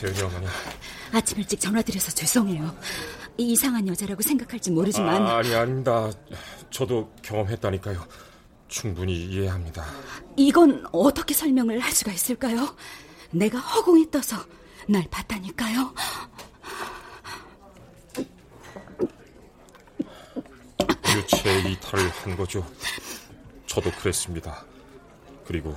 [0.00, 0.46] 세은이 어머니.
[1.12, 2.74] 아침 일찍 전화드려서 죄송해요.
[3.36, 5.26] 이상한 여자라고 생각할지 모르지만.
[5.26, 6.10] 아, 아니, 아닙니다.
[6.70, 8.06] 저도 경험했다니까요.
[8.68, 9.84] 충분히 이해합니다.
[10.36, 12.74] 이건 어떻게 설명을 할 수가 있을까요?
[13.30, 14.36] 내가 허공에 떠서
[14.88, 15.92] 날 봤다니까요.
[21.16, 22.66] 유체 이탈을 한 거죠.
[23.66, 24.64] 저도 그랬습니다.
[25.44, 25.74] 그리고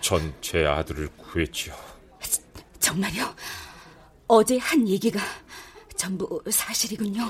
[0.00, 1.74] 전 제 아들을 구했지요.
[2.86, 3.34] 정말요?
[4.28, 5.18] 어제 한 얘기가
[5.96, 7.28] 전부 사실이군요.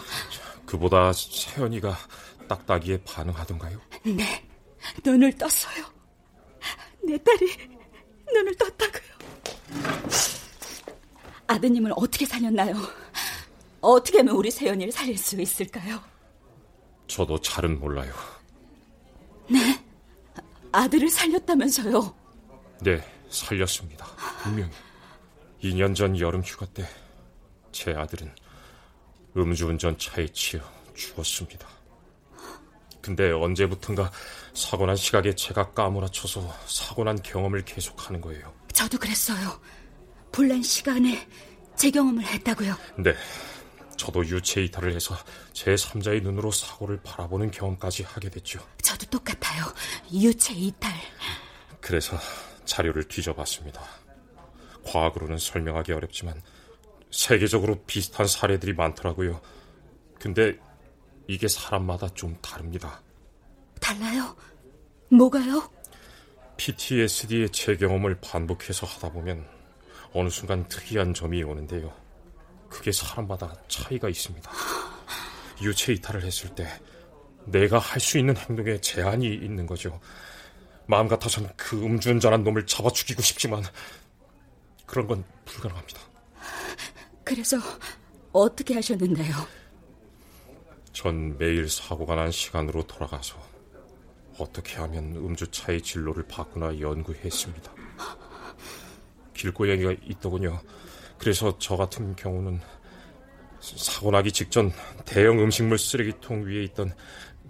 [0.66, 1.96] 그보다 세연이가
[2.46, 3.80] 딱딱이에 반응하던가요?
[4.04, 4.46] 네,
[5.02, 5.82] 눈을 떴어요.
[7.02, 7.56] 내 딸이
[8.34, 9.12] 눈을 떴다고요.
[11.46, 12.74] 아드님을 어떻게 살렸나요?
[13.80, 16.02] 어떻게 하면 우리 세연이를 살릴 수 있을까요?
[17.06, 18.12] 저도 잘은 몰라요.
[19.48, 19.82] 네?
[20.72, 22.14] 아들을 살렸다면서요?
[22.82, 24.04] 네, 살렸습니다.
[24.42, 24.70] 분명히.
[25.62, 26.84] 2년 전 여름 휴가 때
[27.76, 28.34] 제 아들은
[29.36, 30.62] 음주운전 차에 치여
[30.94, 31.68] 죽었습니다.
[33.02, 34.10] 근데 언제부턴가
[34.54, 38.50] 사고 난 시각에 제가 까무라쳐서 사고 난 경험을 계속하는 거예요.
[38.72, 39.60] 저도 그랬어요.
[40.32, 41.28] 불난 시간에
[41.76, 42.74] 제 경험을 했다고요.
[42.96, 43.14] 네.
[43.98, 45.14] 저도 유체 이탈을 해서
[45.52, 48.58] 제3자의 눈으로 사고를 바라보는 경험까지 하게 됐죠.
[48.80, 49.64] 저도 똑같아요.
[50.14, 50.92] 유체 이탈.
[51.80, 52.18] 그래서
[52.64, 53.82] 자료를 뒤져봤습니다.
[54.86, 56.40] 과학으로는 설명하기 어렵지만
[57.10, 59.40] 세계적으로 비슷한 사례들이 많더라고요.
[60.18, 60.58] 근데
[61.28, 63.00] 이게 사람마다 좀 다릅니다.
[63.80, 64.36] 달라요?
[65.10, 65.70] 뭐가요?
[66.56, 69.46] PTSD의 재경험을 반복해서 하다 보면
[70.12, 71.92] 어느 순간 특이한 점이 오는데요.
[72.68, 74.50] 그게 사람마다 차이가 있습니다.
[75.62, 76.66] 유체 이탈을 했을 때
[77.44, 80.00] 내가 할 수 있는 행동에 제한이 있는 거죠.
[80.86, 83.62] 마음 같아선 그 음주운전한 놈을 잡아 죽이고 싶지만
[84.86, 86.00] 그런 건 불가능합니다.
[87.24, 87.58] 그래서
[88.32, 89.34] 어떻게 하셨는데요?
[90.92, 93.36] 전 매일 사고가 난 시간으로 돌아가서
[94.38, 97.74] 어떻게 하면 음주차의 진로를 바꾸나 연구했습니다.
[99.34, 100.60] 길고양이가 있더군요.
[101.18, 102.60] 그래서 저 같은 경우는
[103.60, 104.72] 사고 나기 직전
[105.04, 106.94] 대형 음식물 쓰레기통 위에 있던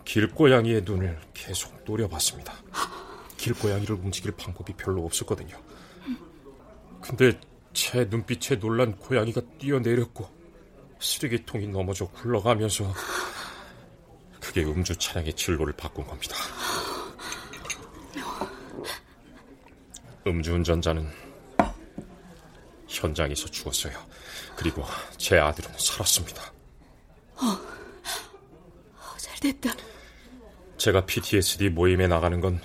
[0.05, 2.55] 길고양이의 눈을 계속 노려봤습니다.
[3.37, 5.57] 길고양이를 움직일 방법이 별로 없었거든요.
[7.09, 7.39] 근데
[7.73, 10.29] 제 눈빛에 놀란 고양이가 뛰어내렸고
[10.99, 12.93] 쓰레기통이 넘어져 굴러가면서
[14.41, 16.37] 그게 음주 차량의 진로를 바꾼 겁니다.
[20.27, 21.09] 음주운전자는
[22.89, 23.97] 현장에서 죽었어요.
[24.57, 24.85] 그리고
[25.17, 26.43] 제 아들은 살았습니다.
[27.37, 29.71] 어, 어, 잘됐다.
[30.79, 32.61] 제가 PTSD 모임에 나가는 건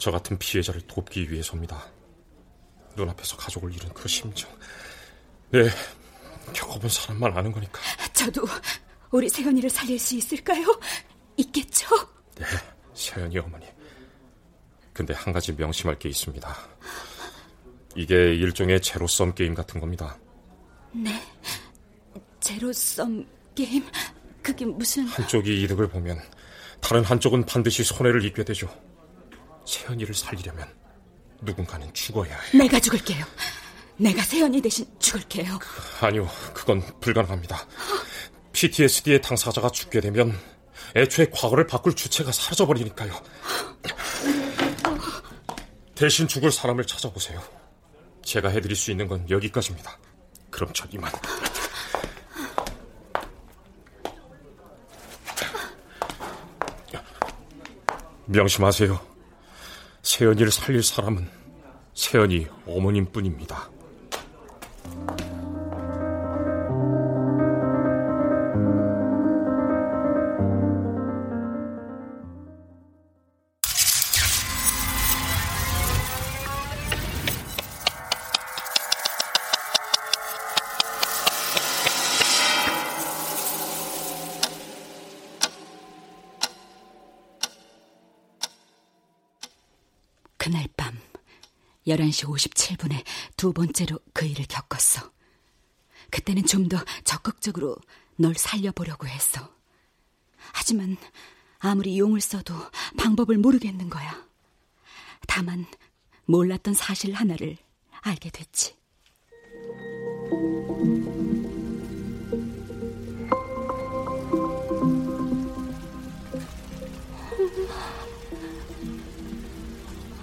[0.00, 1.84] 저 같은 피해자를 돕기 위해서입니다.
[2.96, 4.50] 눈앞에서 가족을 잃은 그 심정.
[5.50, 5.68] 네,
[6.52, 7.80] 겪어본 사람만 아는 거니까.
[8.12, 8.42] 저도
[9.10, 10.64] 우리 세연이를 살릴 수 있을까요?
[11.36, 11.86] 있겠죠?
[12.36, 12.46] 네,
[12.94, 13.66] 세연이 어머니.
[14.92, 16.56] 근데 한 가지 명심할 게 있습니다.
[17.96, 20.18] 이게 일종의 제로섬 게임 같은 겁니다.
[20.92, 21.20] 네,
[22.40, 23.84] 제로섬 게임?
[24.42, 25.06] 그게 무슨...
[25.06, 26.18] 한쪽이 이득을 보면
[26.80, 28.68] 다른 한쪽은 반드시 손해를 입게 되죠.
[29.66, 30.79] 세연이를 살리려면
[31.42, 32.50] 누군가는 죽어야 해요.
[32.54, 33.24] 내가 죽을게요.
[33.96, 35.58] 내가 세연이 대신 죽을게요.
[36.00, 37.66] 아니요, 그건 불가능합니다.
[38.52, 40.38] PTSD의 당사자가 죽게 되면
[40.96, 43.12] 애초에 과거를 바꿀 주체가 사라져버리니까요.
[45.94, 47.42] 대신 죽을 사람을 찾아보세요.
[48.24, 49.98] 제가 해드릴 수 있는 건 여기까지입니다.
[50.50, 51.12] 그럼 전 이만.
[58.26, 59.09] 명심하세요.
[60.02, 61.28] 세연이를 살릴 사람은
[61.94, 63.70] 세연이 어머님뿐입니다.
[91.86, 93.04] 11시 57분에
[93.36, 95.10] 두 번째로 그 일을 겪었어.
[96.10, 97.76] 그때는 좀 더 적극적으로
[98.16, 99.48] 널 살려보려고 했어.
[100.52, 100.96] 하지만
[101.58, 102.54] 아무리 용을 써도
[102.98, 104.24] 방법을 모르겠는 거야.
[105.26, 105.66] 다만
[106.26, 107.56] 몰랐던 사실 하나를
[108.02, 108.76] 알게 됐지.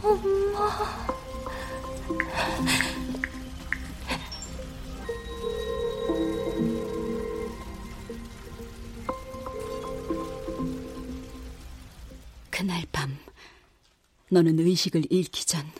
[0.01, 1.16] 엄마.
[12.49, 13.17] 그날 밤
[14.29, 15.71] 너는 의식을 잃기 전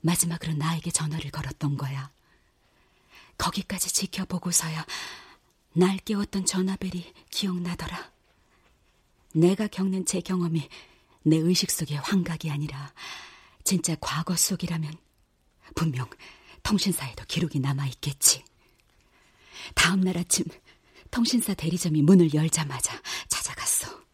[0.00, 2.10] 마지막으로 나에게 전화를 걸었던 거야.
[3.36, 4.86] 거기까지 지켜보고서야
[5.72, 8.12] 날 깨웠던 전화벨이 기억나더라.
[9.32, 10.68] 내가 겪는 제 경험이
[11.24, 12.92] 내 의식 속의 환각이 아니라
[13.64, 15.03] 진짜 과거 속이라면
[15.74, 16.08] 분명
[16.62, 18.44] 통신사에도 기록이 남아있겠지.
[19.74, 20.44] 다음 날 아침
[21.10, 24.04] 통신사 대리점이 문을 열자마자 찾아갔어.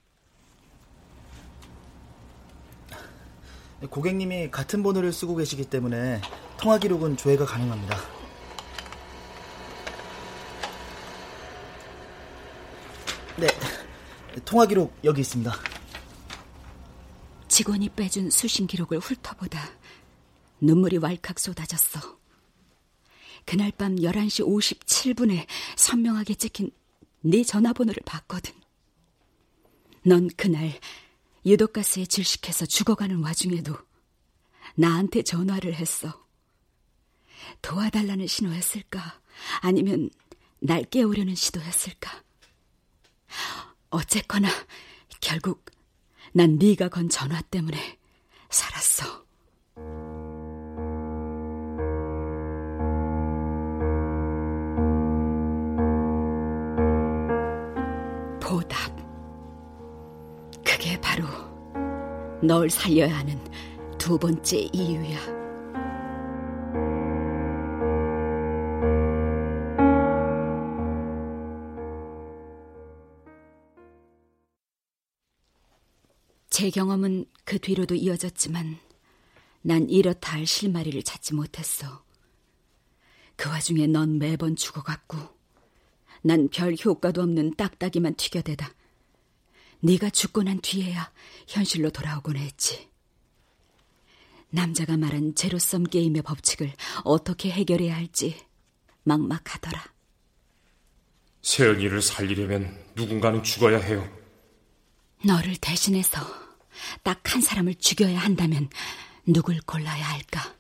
[3.89, 6.21] 고객님이 같은 번호를 쓰고 계시기 때문에
[6.59, 7.97] 통화 기록은 조회가 가능합니다.
[13.39, 13.49] 네,
[14.45, 15.51] 통화 기록 여기 있습니다.
[17.49, 19.59] 직원이 빼준 수신 기록을 훑어보다
[20.61, 22.19] 눈물이 왈칵 쏟아졌어.
[23.45, 25.47] 그날 밤 11시 57분에
[25.77, 26.71] 선명하게 찍힌
[27.23, 28.55] 네 전화번호를 봤거든.
[30.05, 30.79] 넌 그날
[31.45, 33.77] 유독가스에 질식해서 죽어가는 와중에도
[34.75, 36.27] 나한테 전화를 했어.
[37.63, 39.21] 도와달라는 신호였을까?
[39.61, 40.11] 아니면
[40.61, 42.23] 날 깨우려는 시도였을까?
[43.91, 44.49] 어쨌거나
[45.21, 45.65] 결국
[46.33, 47.99] 난 네가 건 전화 때문에
[48.51, 49.30] 살았어.
[58.51, 58.91] 보답.
[60.65, 61.25] 그게 바로
[62.43, 63.39] 널 살려야 하는
[63.97, 65.41] 두 번째 이유야.
[76.49, 78.79] 제 경험은 그 뒤로도 이어졌지만
[79.63, 82.03] 난 이렇다 할 실마리를 찾지 못했어.
[83.37, 85.40] 그 와중에 넌 매번 죽어갔고
[86.23, 88.73] 난 별 효과도 없는 딱딱이만 튀겨대다.
[89.81, 91.11] 네가 죽고 난 뒤에야
[91.49, 92.89] 현실로 돌아오곤 했지.
[94.51, 96.73] 남자가 말한 제로섬 게임의 법칙을
[97.05, 98.37] 어떻게 해결해야 할지
[99.05, 99.83] 막막하더라.
[101.43, 104.07] 세연이를 살리려면 누군가는 죽어야 해요.
[105.25, 106.21] 너를 대신해서
[107.03, 108.69] 딱 한 사람을 죽여야 한다면
[109.27, 110.55] 누굴 골라야 할까?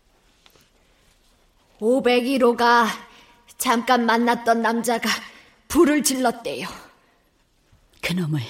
[1.81, 2.87] 501호가
[3.59, 5.09] 잠깐 만났던 남자가
[5.71, 6.67] 불을 질렀대요.
[8.03, 8.41] 그놈을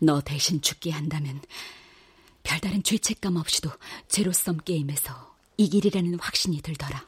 [0.00, 1.42] 너 대신 죽게 한다면
[2.44, 3.70] 별다른 죄책감 없이도
[4.06, 7.04] 제로섬 게임에서 이길이라는 확신이 들더라.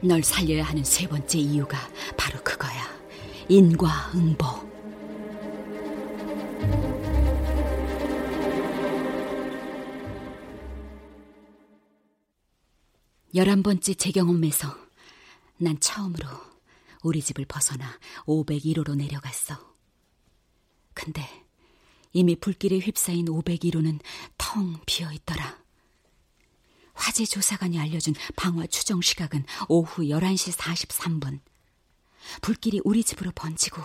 [0.00, 1.78] 널 살려야 하는 세 번째 이유가
[2.16, 2.82] 바로 그거야.
[3.48, 4.73] 인과응보.
[13.34, 14.76] 열한 번째 재경험에서
[15.56, 16.28] 난 처음으로
[17.02, 19.58] 우리 집을 벗어나 501호로 내려갔어.
[20.94, 21.28] 근데
[22.12, 23.98] 이미 불길에 휩싸인 501호는
[24.38, 25.58] 텅 비어 있더라.
[26.94, 31.40] 화재 조사관이 알려준 방화 추정 시각은 오후 11시 43분.
[32.40, 33.82] 불길이 우리 집으로 번지고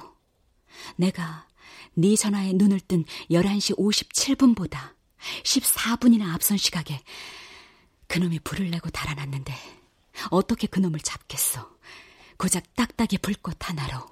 [0.96, 1.48] 내가
[1.96, 4.94] 네 전화에 눈을 뜬 11시 57분보다
[5.44, 7.02] 14분이나 앞선 시각에
[8.10, 9.54] 그놈이 불을 내고 달아났는데
[10.32, 11.70] 어떻게 그놈을 잡겠어.
[12.38, 14.06] 고작 딱딱이 불꽃 하나로.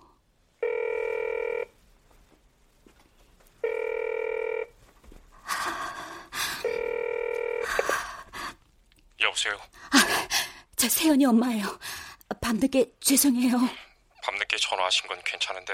[9.20, 9.56] 여보세요.
[9.92, 10.28] 아,
[10.76, 11.80] 저 세연이 엄마예요.
[12.42, 13.58] 밤늦게 죄송해요.
[14.24, 15.74] 밤늦게 전화하신 건 괜찮은데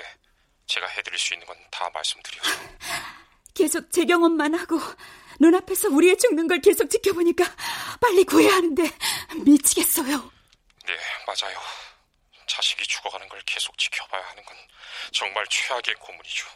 [0.68, 2.50] 제가 해드릴 수 있는 건 다 말씀드려서.
[3.56, 4.80] 계속 제 경험만 하고
[5.44, 7.44] 눈앞에서 우리의 죽는 걸 계속 지켜보니까
[8.00, 8.84] 빨리 구해야 하는데
[9.44, 10.32] 미치겠어요.
[10.86, 11.60] 네, 맞아요.
[12.48, 14.56] 자식이 죽어가는 걸 계속 지켜봐야 하는 건
[15.12, 16.48] 정말 최악의 고문이죠.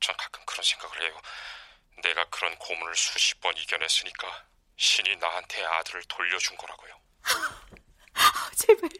[0.00, 1.20] 전 가끔 그런 생각을 해요.
[2.02, 4.44] 내가 그런 고문을 수십 번 이겨냈으니까
[4.76, 7.00] 신이 나한테 아들을 돌려준 거라고요.
[8.56, 8.90] 제발.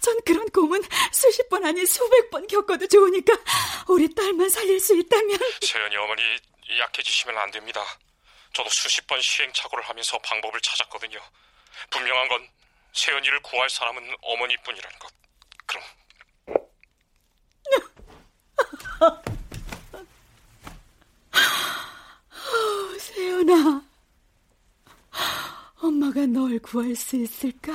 [0.00, 0.82] 전 그런 고문
[1.12, 3.32] 수십 번 아닌 수백 번 겪어도 좋으니까
[3.88, 5.38] 우리 딸만 살릴 수 있다면.
[5.60, 6.22] 세연이 어머니
[6.78, 7.84] 약해지시면 안 됩니다.
[8.52, 11.18] 저도 수십 번 시행착오를 하면서 방법을 찾았거든요.
[11.90, 12.48] 분명한 건
[12.92, 15.12] 세연이를 구할 사람은 어머니뿐이라는 것.
[15.66, 15.84] 그럼.
[19.00, 19.22] 어,
[22.98, 23.82] 세연아,
[25.80, 27.72] 엄마가 널 구할 수 있을까?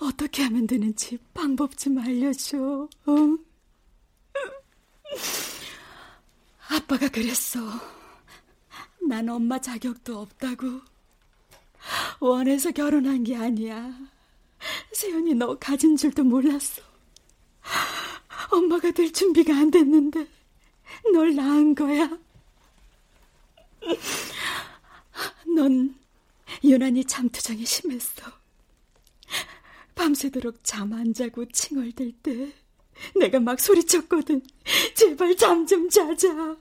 [0.00, 2.58] 어떻게 하면 되는지 방법 좀 알려줘.
[2.58, 3.50] 어?
[6.70, 7.60] 아빠가 그랬어.
[9.08, 10.80] 난 엄마 자격도 없다고.
[12.20, 13.92] 원해서 결혼한 게 아니야.
[14.92, 16.82] 세연이 너 가진 줄도 몰랐어.
[18.50, 20.26] 엄마가 될 준비가 안 됐는데
[21.12, 22.10] 널 낳은 거야.
[25.56, 25.94] 넌
[26.62, 28.22] 유난히 잠투정이 심했어.
[29.94, 32.52] 밤새도록 잠 안 자고 칭얼댈 때
[33.16, 34.42] 내가 막 소리쳤거든.
[34.94, 36.56] 제발 잠 좀 자자.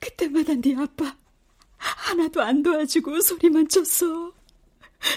[0.00, 1.16] 그때마다 네 아빠
[1.76, 4.32] 하나도 안 도와주고 소리만 쳤어.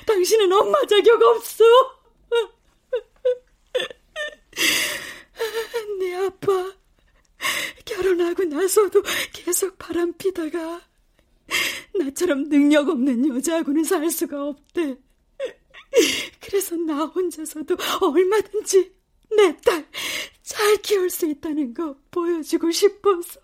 [0.05, 1.63] 당신은 엄마 자격 없어.
[5.99, 6.73] 네 아빠
[7.85, 9.01] 결혼하고 나서도
[9.33, 10.81] 계속 바람 피다가
[11.95, 14.97] 나처럼 능력 없는 여자하고는 살 수가 없대.
[16.39, 18.93] 그래서 나 혼자서도 얼마든지
[19.41, 19.85] 내 딸
[20.43, 23.39] 잘 키울 수 있다는 거 보여주고 싶어서.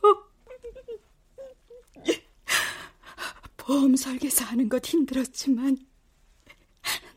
[3.57, 5.77] 보험 설계사 하는 것 힘들었지만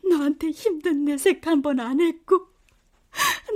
[0.03, 2.47] 너한테 힘든 내색 한 번 안 했고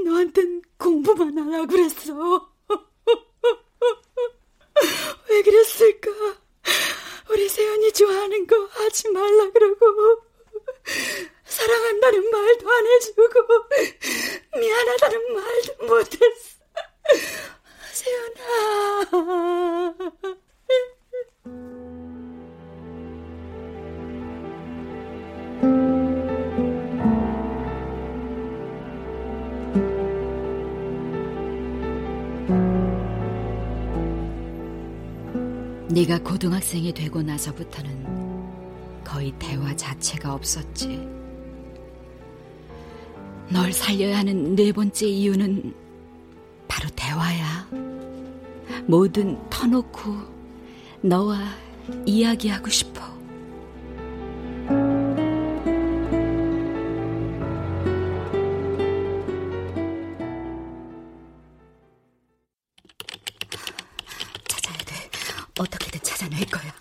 [0.05, 2.51] 너한텐 공부만 하라고 그랬어.
[5.29, 6.09] 왜 그랬을까?
[7.29, 10.21] 우리 세연이 좋아하는 거 하지 말라 그러고
[11.43, 13.21] 사랑한다는 말도 안 해주고
[14.59, 16.55] 미안하다는 말도 못했어.
[17.91, 19.05] 세연아.
[35.87, 41.24] 네가 고등학생이 되고 나서부터는 거의 대화 자체가 없었지.
[43.49, 45.73] 널 살려야 하는 네 번째 이유는
[46.67, 47.67] 바로 대화야.
[48.87, 50.13] 뭐든 터놓고
[51.01, 51.39] 너와
[52.05, 53.15] 이야기하고 싶어.
[65.57, 66.73] 어떻게든 찾아낼 거야.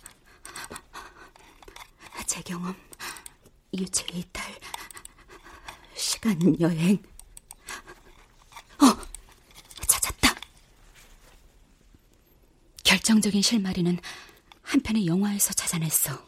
[2.27, 2.75] 제 경험,
[3.73, 4.45] 유체 이탈,
[6.25, 6.97] 시간 여행.
[8.81, 8.97] 어,
[9.87, 10.35] 찾았다.
[12.83, 13.99] 결정적인 실마리는
[14.63, 16.19] 한편의 영화에서 찾아냈어.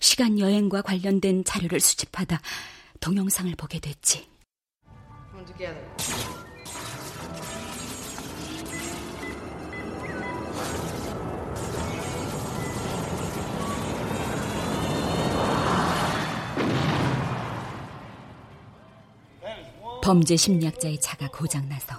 [0.00, 2.40] 시간 여행과 관련된 자료를 수집하다
[3.00, 4.26] 동영상을 보게 됐지.
[20.04, 21.98] 범죄 심리학자의 차가 고장나서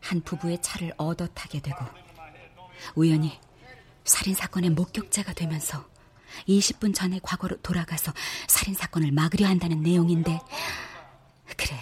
[0.00, 1.76] 한 부부의 차를 얻어 타게 되고
[2.94, 3.38] 우연히
[4.06, 5.86] 살인 사건의 목격자가 되면서
[6.48, 8.14] 20분 전에 과거로 돌아가서
[8.46, 10.40] 살인 사건을 막으려 한다는 내용인데
[11.54, 11.76] 그래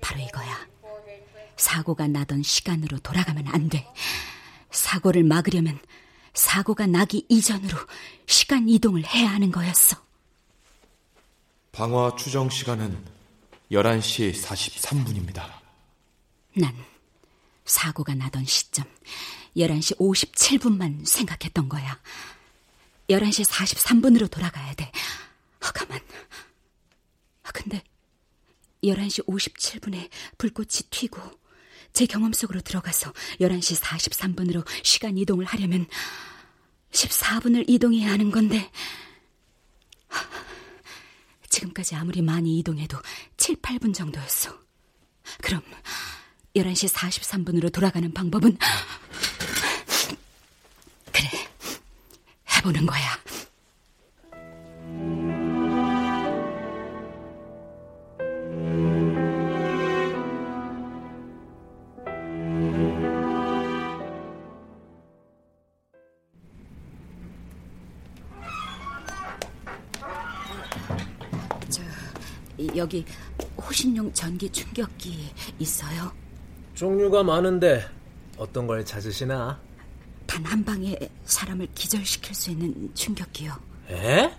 [0.00, 0.66] 바로 이거야.
[1.58, 3.86] 사고가 나던 시간으로 돌아가면 안 돼.
[4.70, 5.78] 사고를 막으려면
[6.32, 7.76] 사고가 나기 이전으로
[8.24, 9.98] 시간 이동을 해야 하는 거였어.
[11.70, 13.19] 방화 추정 시간은
[13.70, 15.48] 11시 43분입니다.
[16.56, 16.74] 난
[17.64, 18.84] 사고가 나던 시점
[19.56, 22.00] 11시 57분만 생각했던 거야.
[23.08, 24.90] 11시 43분으로 돌아가야 돼.
[25.60, 26.00] 아, 가만.
[27.44, 27.82] 아, 근데
[28.82, 31.20] 11시 57분에 불꽃이 튀고
[31.92, 35.86] 제 경험 속으로 들어가서 11시 43분으로 시간 이동을 하려면
[36.92, 38.70] 14분을 이동해야 하는 건데
[41.60, 42.98] 지금까지 아무리 많이 이동해도
[43.36, 44.58] 7, 8분 정도였어.
[45.42, 45.62] 그럼
[46.56, 48.56] 11시 43분으로 돌아가는 방법은
[51.12, 51.28] 그래.
[52.56, 53.18] 해보는 거야.
[72.80, 73.04] 여기
[73.58, 75.28] 호신용 전기 충격기
[75.58, 76.10] 있어요?
[76.74, 77.84] 종류가 많은데
[78.38, 79.60] 어떤 걸 찾으시나?
[80.26, 83.52] 단 한 방에 사람을 기절시킬 수 있는 충격기요.
[83.90, 84.32] 에?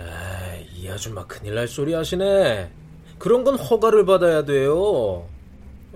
[0.00, 2.70] 에이, 이 아줌마 큰일 날 소리 하시네.
[3.18, 5.28] 그런 건 허가를 받아야 돼요.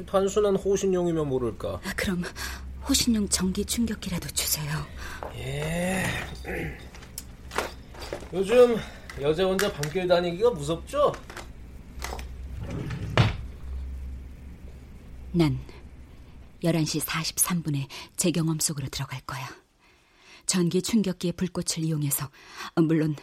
[0.07, 1.81] 단순한 호신용이면 모를까.
[1.85, 2.23] 아, 그럼
[2.89, 4.71] 호신용 전기 충격기라도 주세요.
[5.37, 6.05] 예.
[8.33, 8.77] 요즘
[9.21, 11.13] 여자 혼자 밤길 다니기가 무섭죠?
[15.33, 15.59] 난
[16.63, 19.49] 11시 43분에 제 경험 속으로 들어갈 거야.
[20.47, 22.31] 전기 충격기의 불꽃을 이용해서
[22.77, 23.15] 물론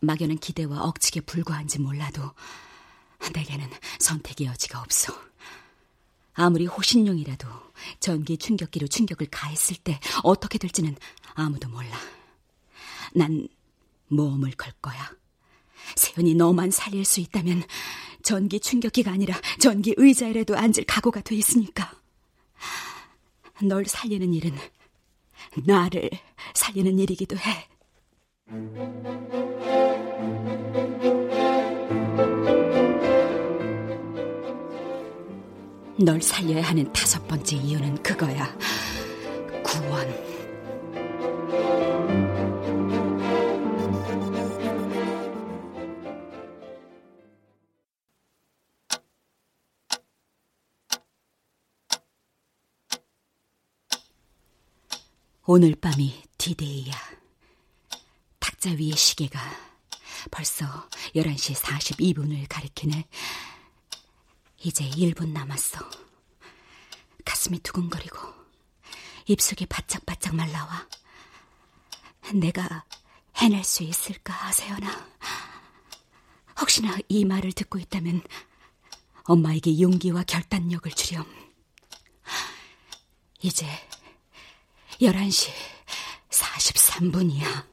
[0.00, 2.32] 막연한 기대와 억측에 불과한지 몰라도
[3.34, 5.12] 내게는 선택의 여지가 없어.
[6.34, 7.48] 아무리 호신용이라도
[7.98, 10.96] 전기 충격기로 충격을 가했을 때 어떻게 될지는
[11.34, 11.98] 아무도 몰라.
[13.14, 13.48] 난
[14.08, 15.10] 모험을 걸 거야.
[15.96, 17.64] 세연이 너만 살릴 수 있다면
[18.30, 21.90] 전기 충격기가 아니라 전기 의자에라도 앉을 각오가 돼 있으니까.
[23.60, 24.52] 널 살리는 일은
[25.66, 26.08] 나를
[26.54, 27.66] 살리는 일이기도 해.
[35.98, 38.56] 널 살려야 하는 다섯 번째 이유는 그거야.
[39.64, 40.29] 구원.
[55.52, 56.94] 오늘 밤이 디데이야.
[58.38, 59.40] 탁자 위의 시계가
[60.30, 63.04] 벌써 11시 42분을 가리키네.
[64.58, 65.80] 이제 1분 남았어.
[67.24, 68.16] 가슴이 두근거리고
[69.26, 70.86] 입속이 바짝바짝 말라와.
[72.32, 72.84] 내가
[73.38, 75.04] 해낼 수 있을까, 세연아?
[76.60, 78.22] 혹시나 이 말을 듣고 있다면
[79.24, 81.26] 엄마에게 용기와 결단력을 주렴.
[83.42, 83.66] 이제
[85.00, 85.50] 11시
[86.28, 87.70] 43분이야.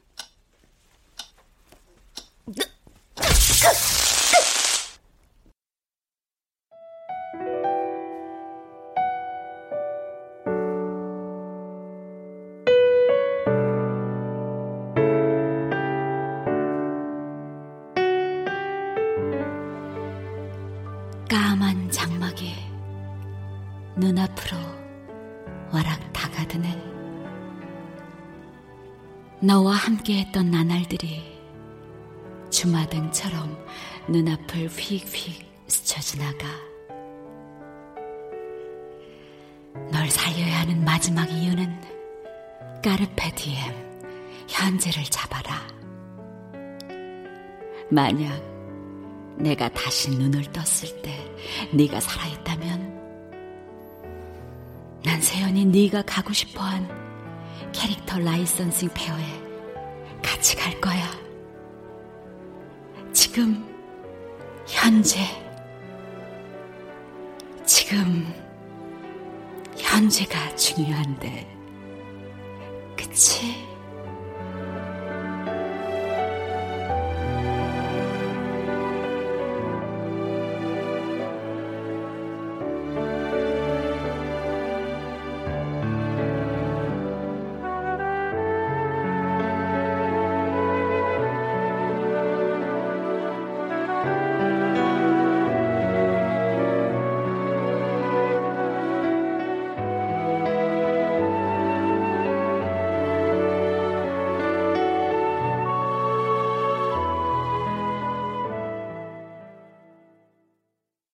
[21.30, 22.56] 까만 장막에
[23.98, 24.58] 눈앞으로
[25.74, 26.97] 와락 다가드는
[29.40, 31.22] 너와 함께했던 나날들이
[32.50, 33.56] 주마등처럼
[34.08, 36.48] 눈앞을 휙휙 스쳐 지나가.
[39.92, 41.82] 널 살려야 하는 마지막 이유는
[42.84, 45.68] 까르페 디엠 현재를 잡아라.
[47.92, 48.42] 만약
[49.38, 51.16] 내가 다시 눈을 떴을 때
[51.74, 52.98] 네가 살아있다면
[55.06, 57.07] 난 세연이 네가 가고 싶어한
[57.72, 59.48] 캐릭터 라이선싱 페어에
[60.24, 61.12] 같이 갈 거야.
[63.14, 63.66] 지금,
[64.68, 65.20] 현재,
[67.66, 68.34] 지금,
[69.78, 71.48] 현재가 중요한데,
[72.98, 73.67] 그치?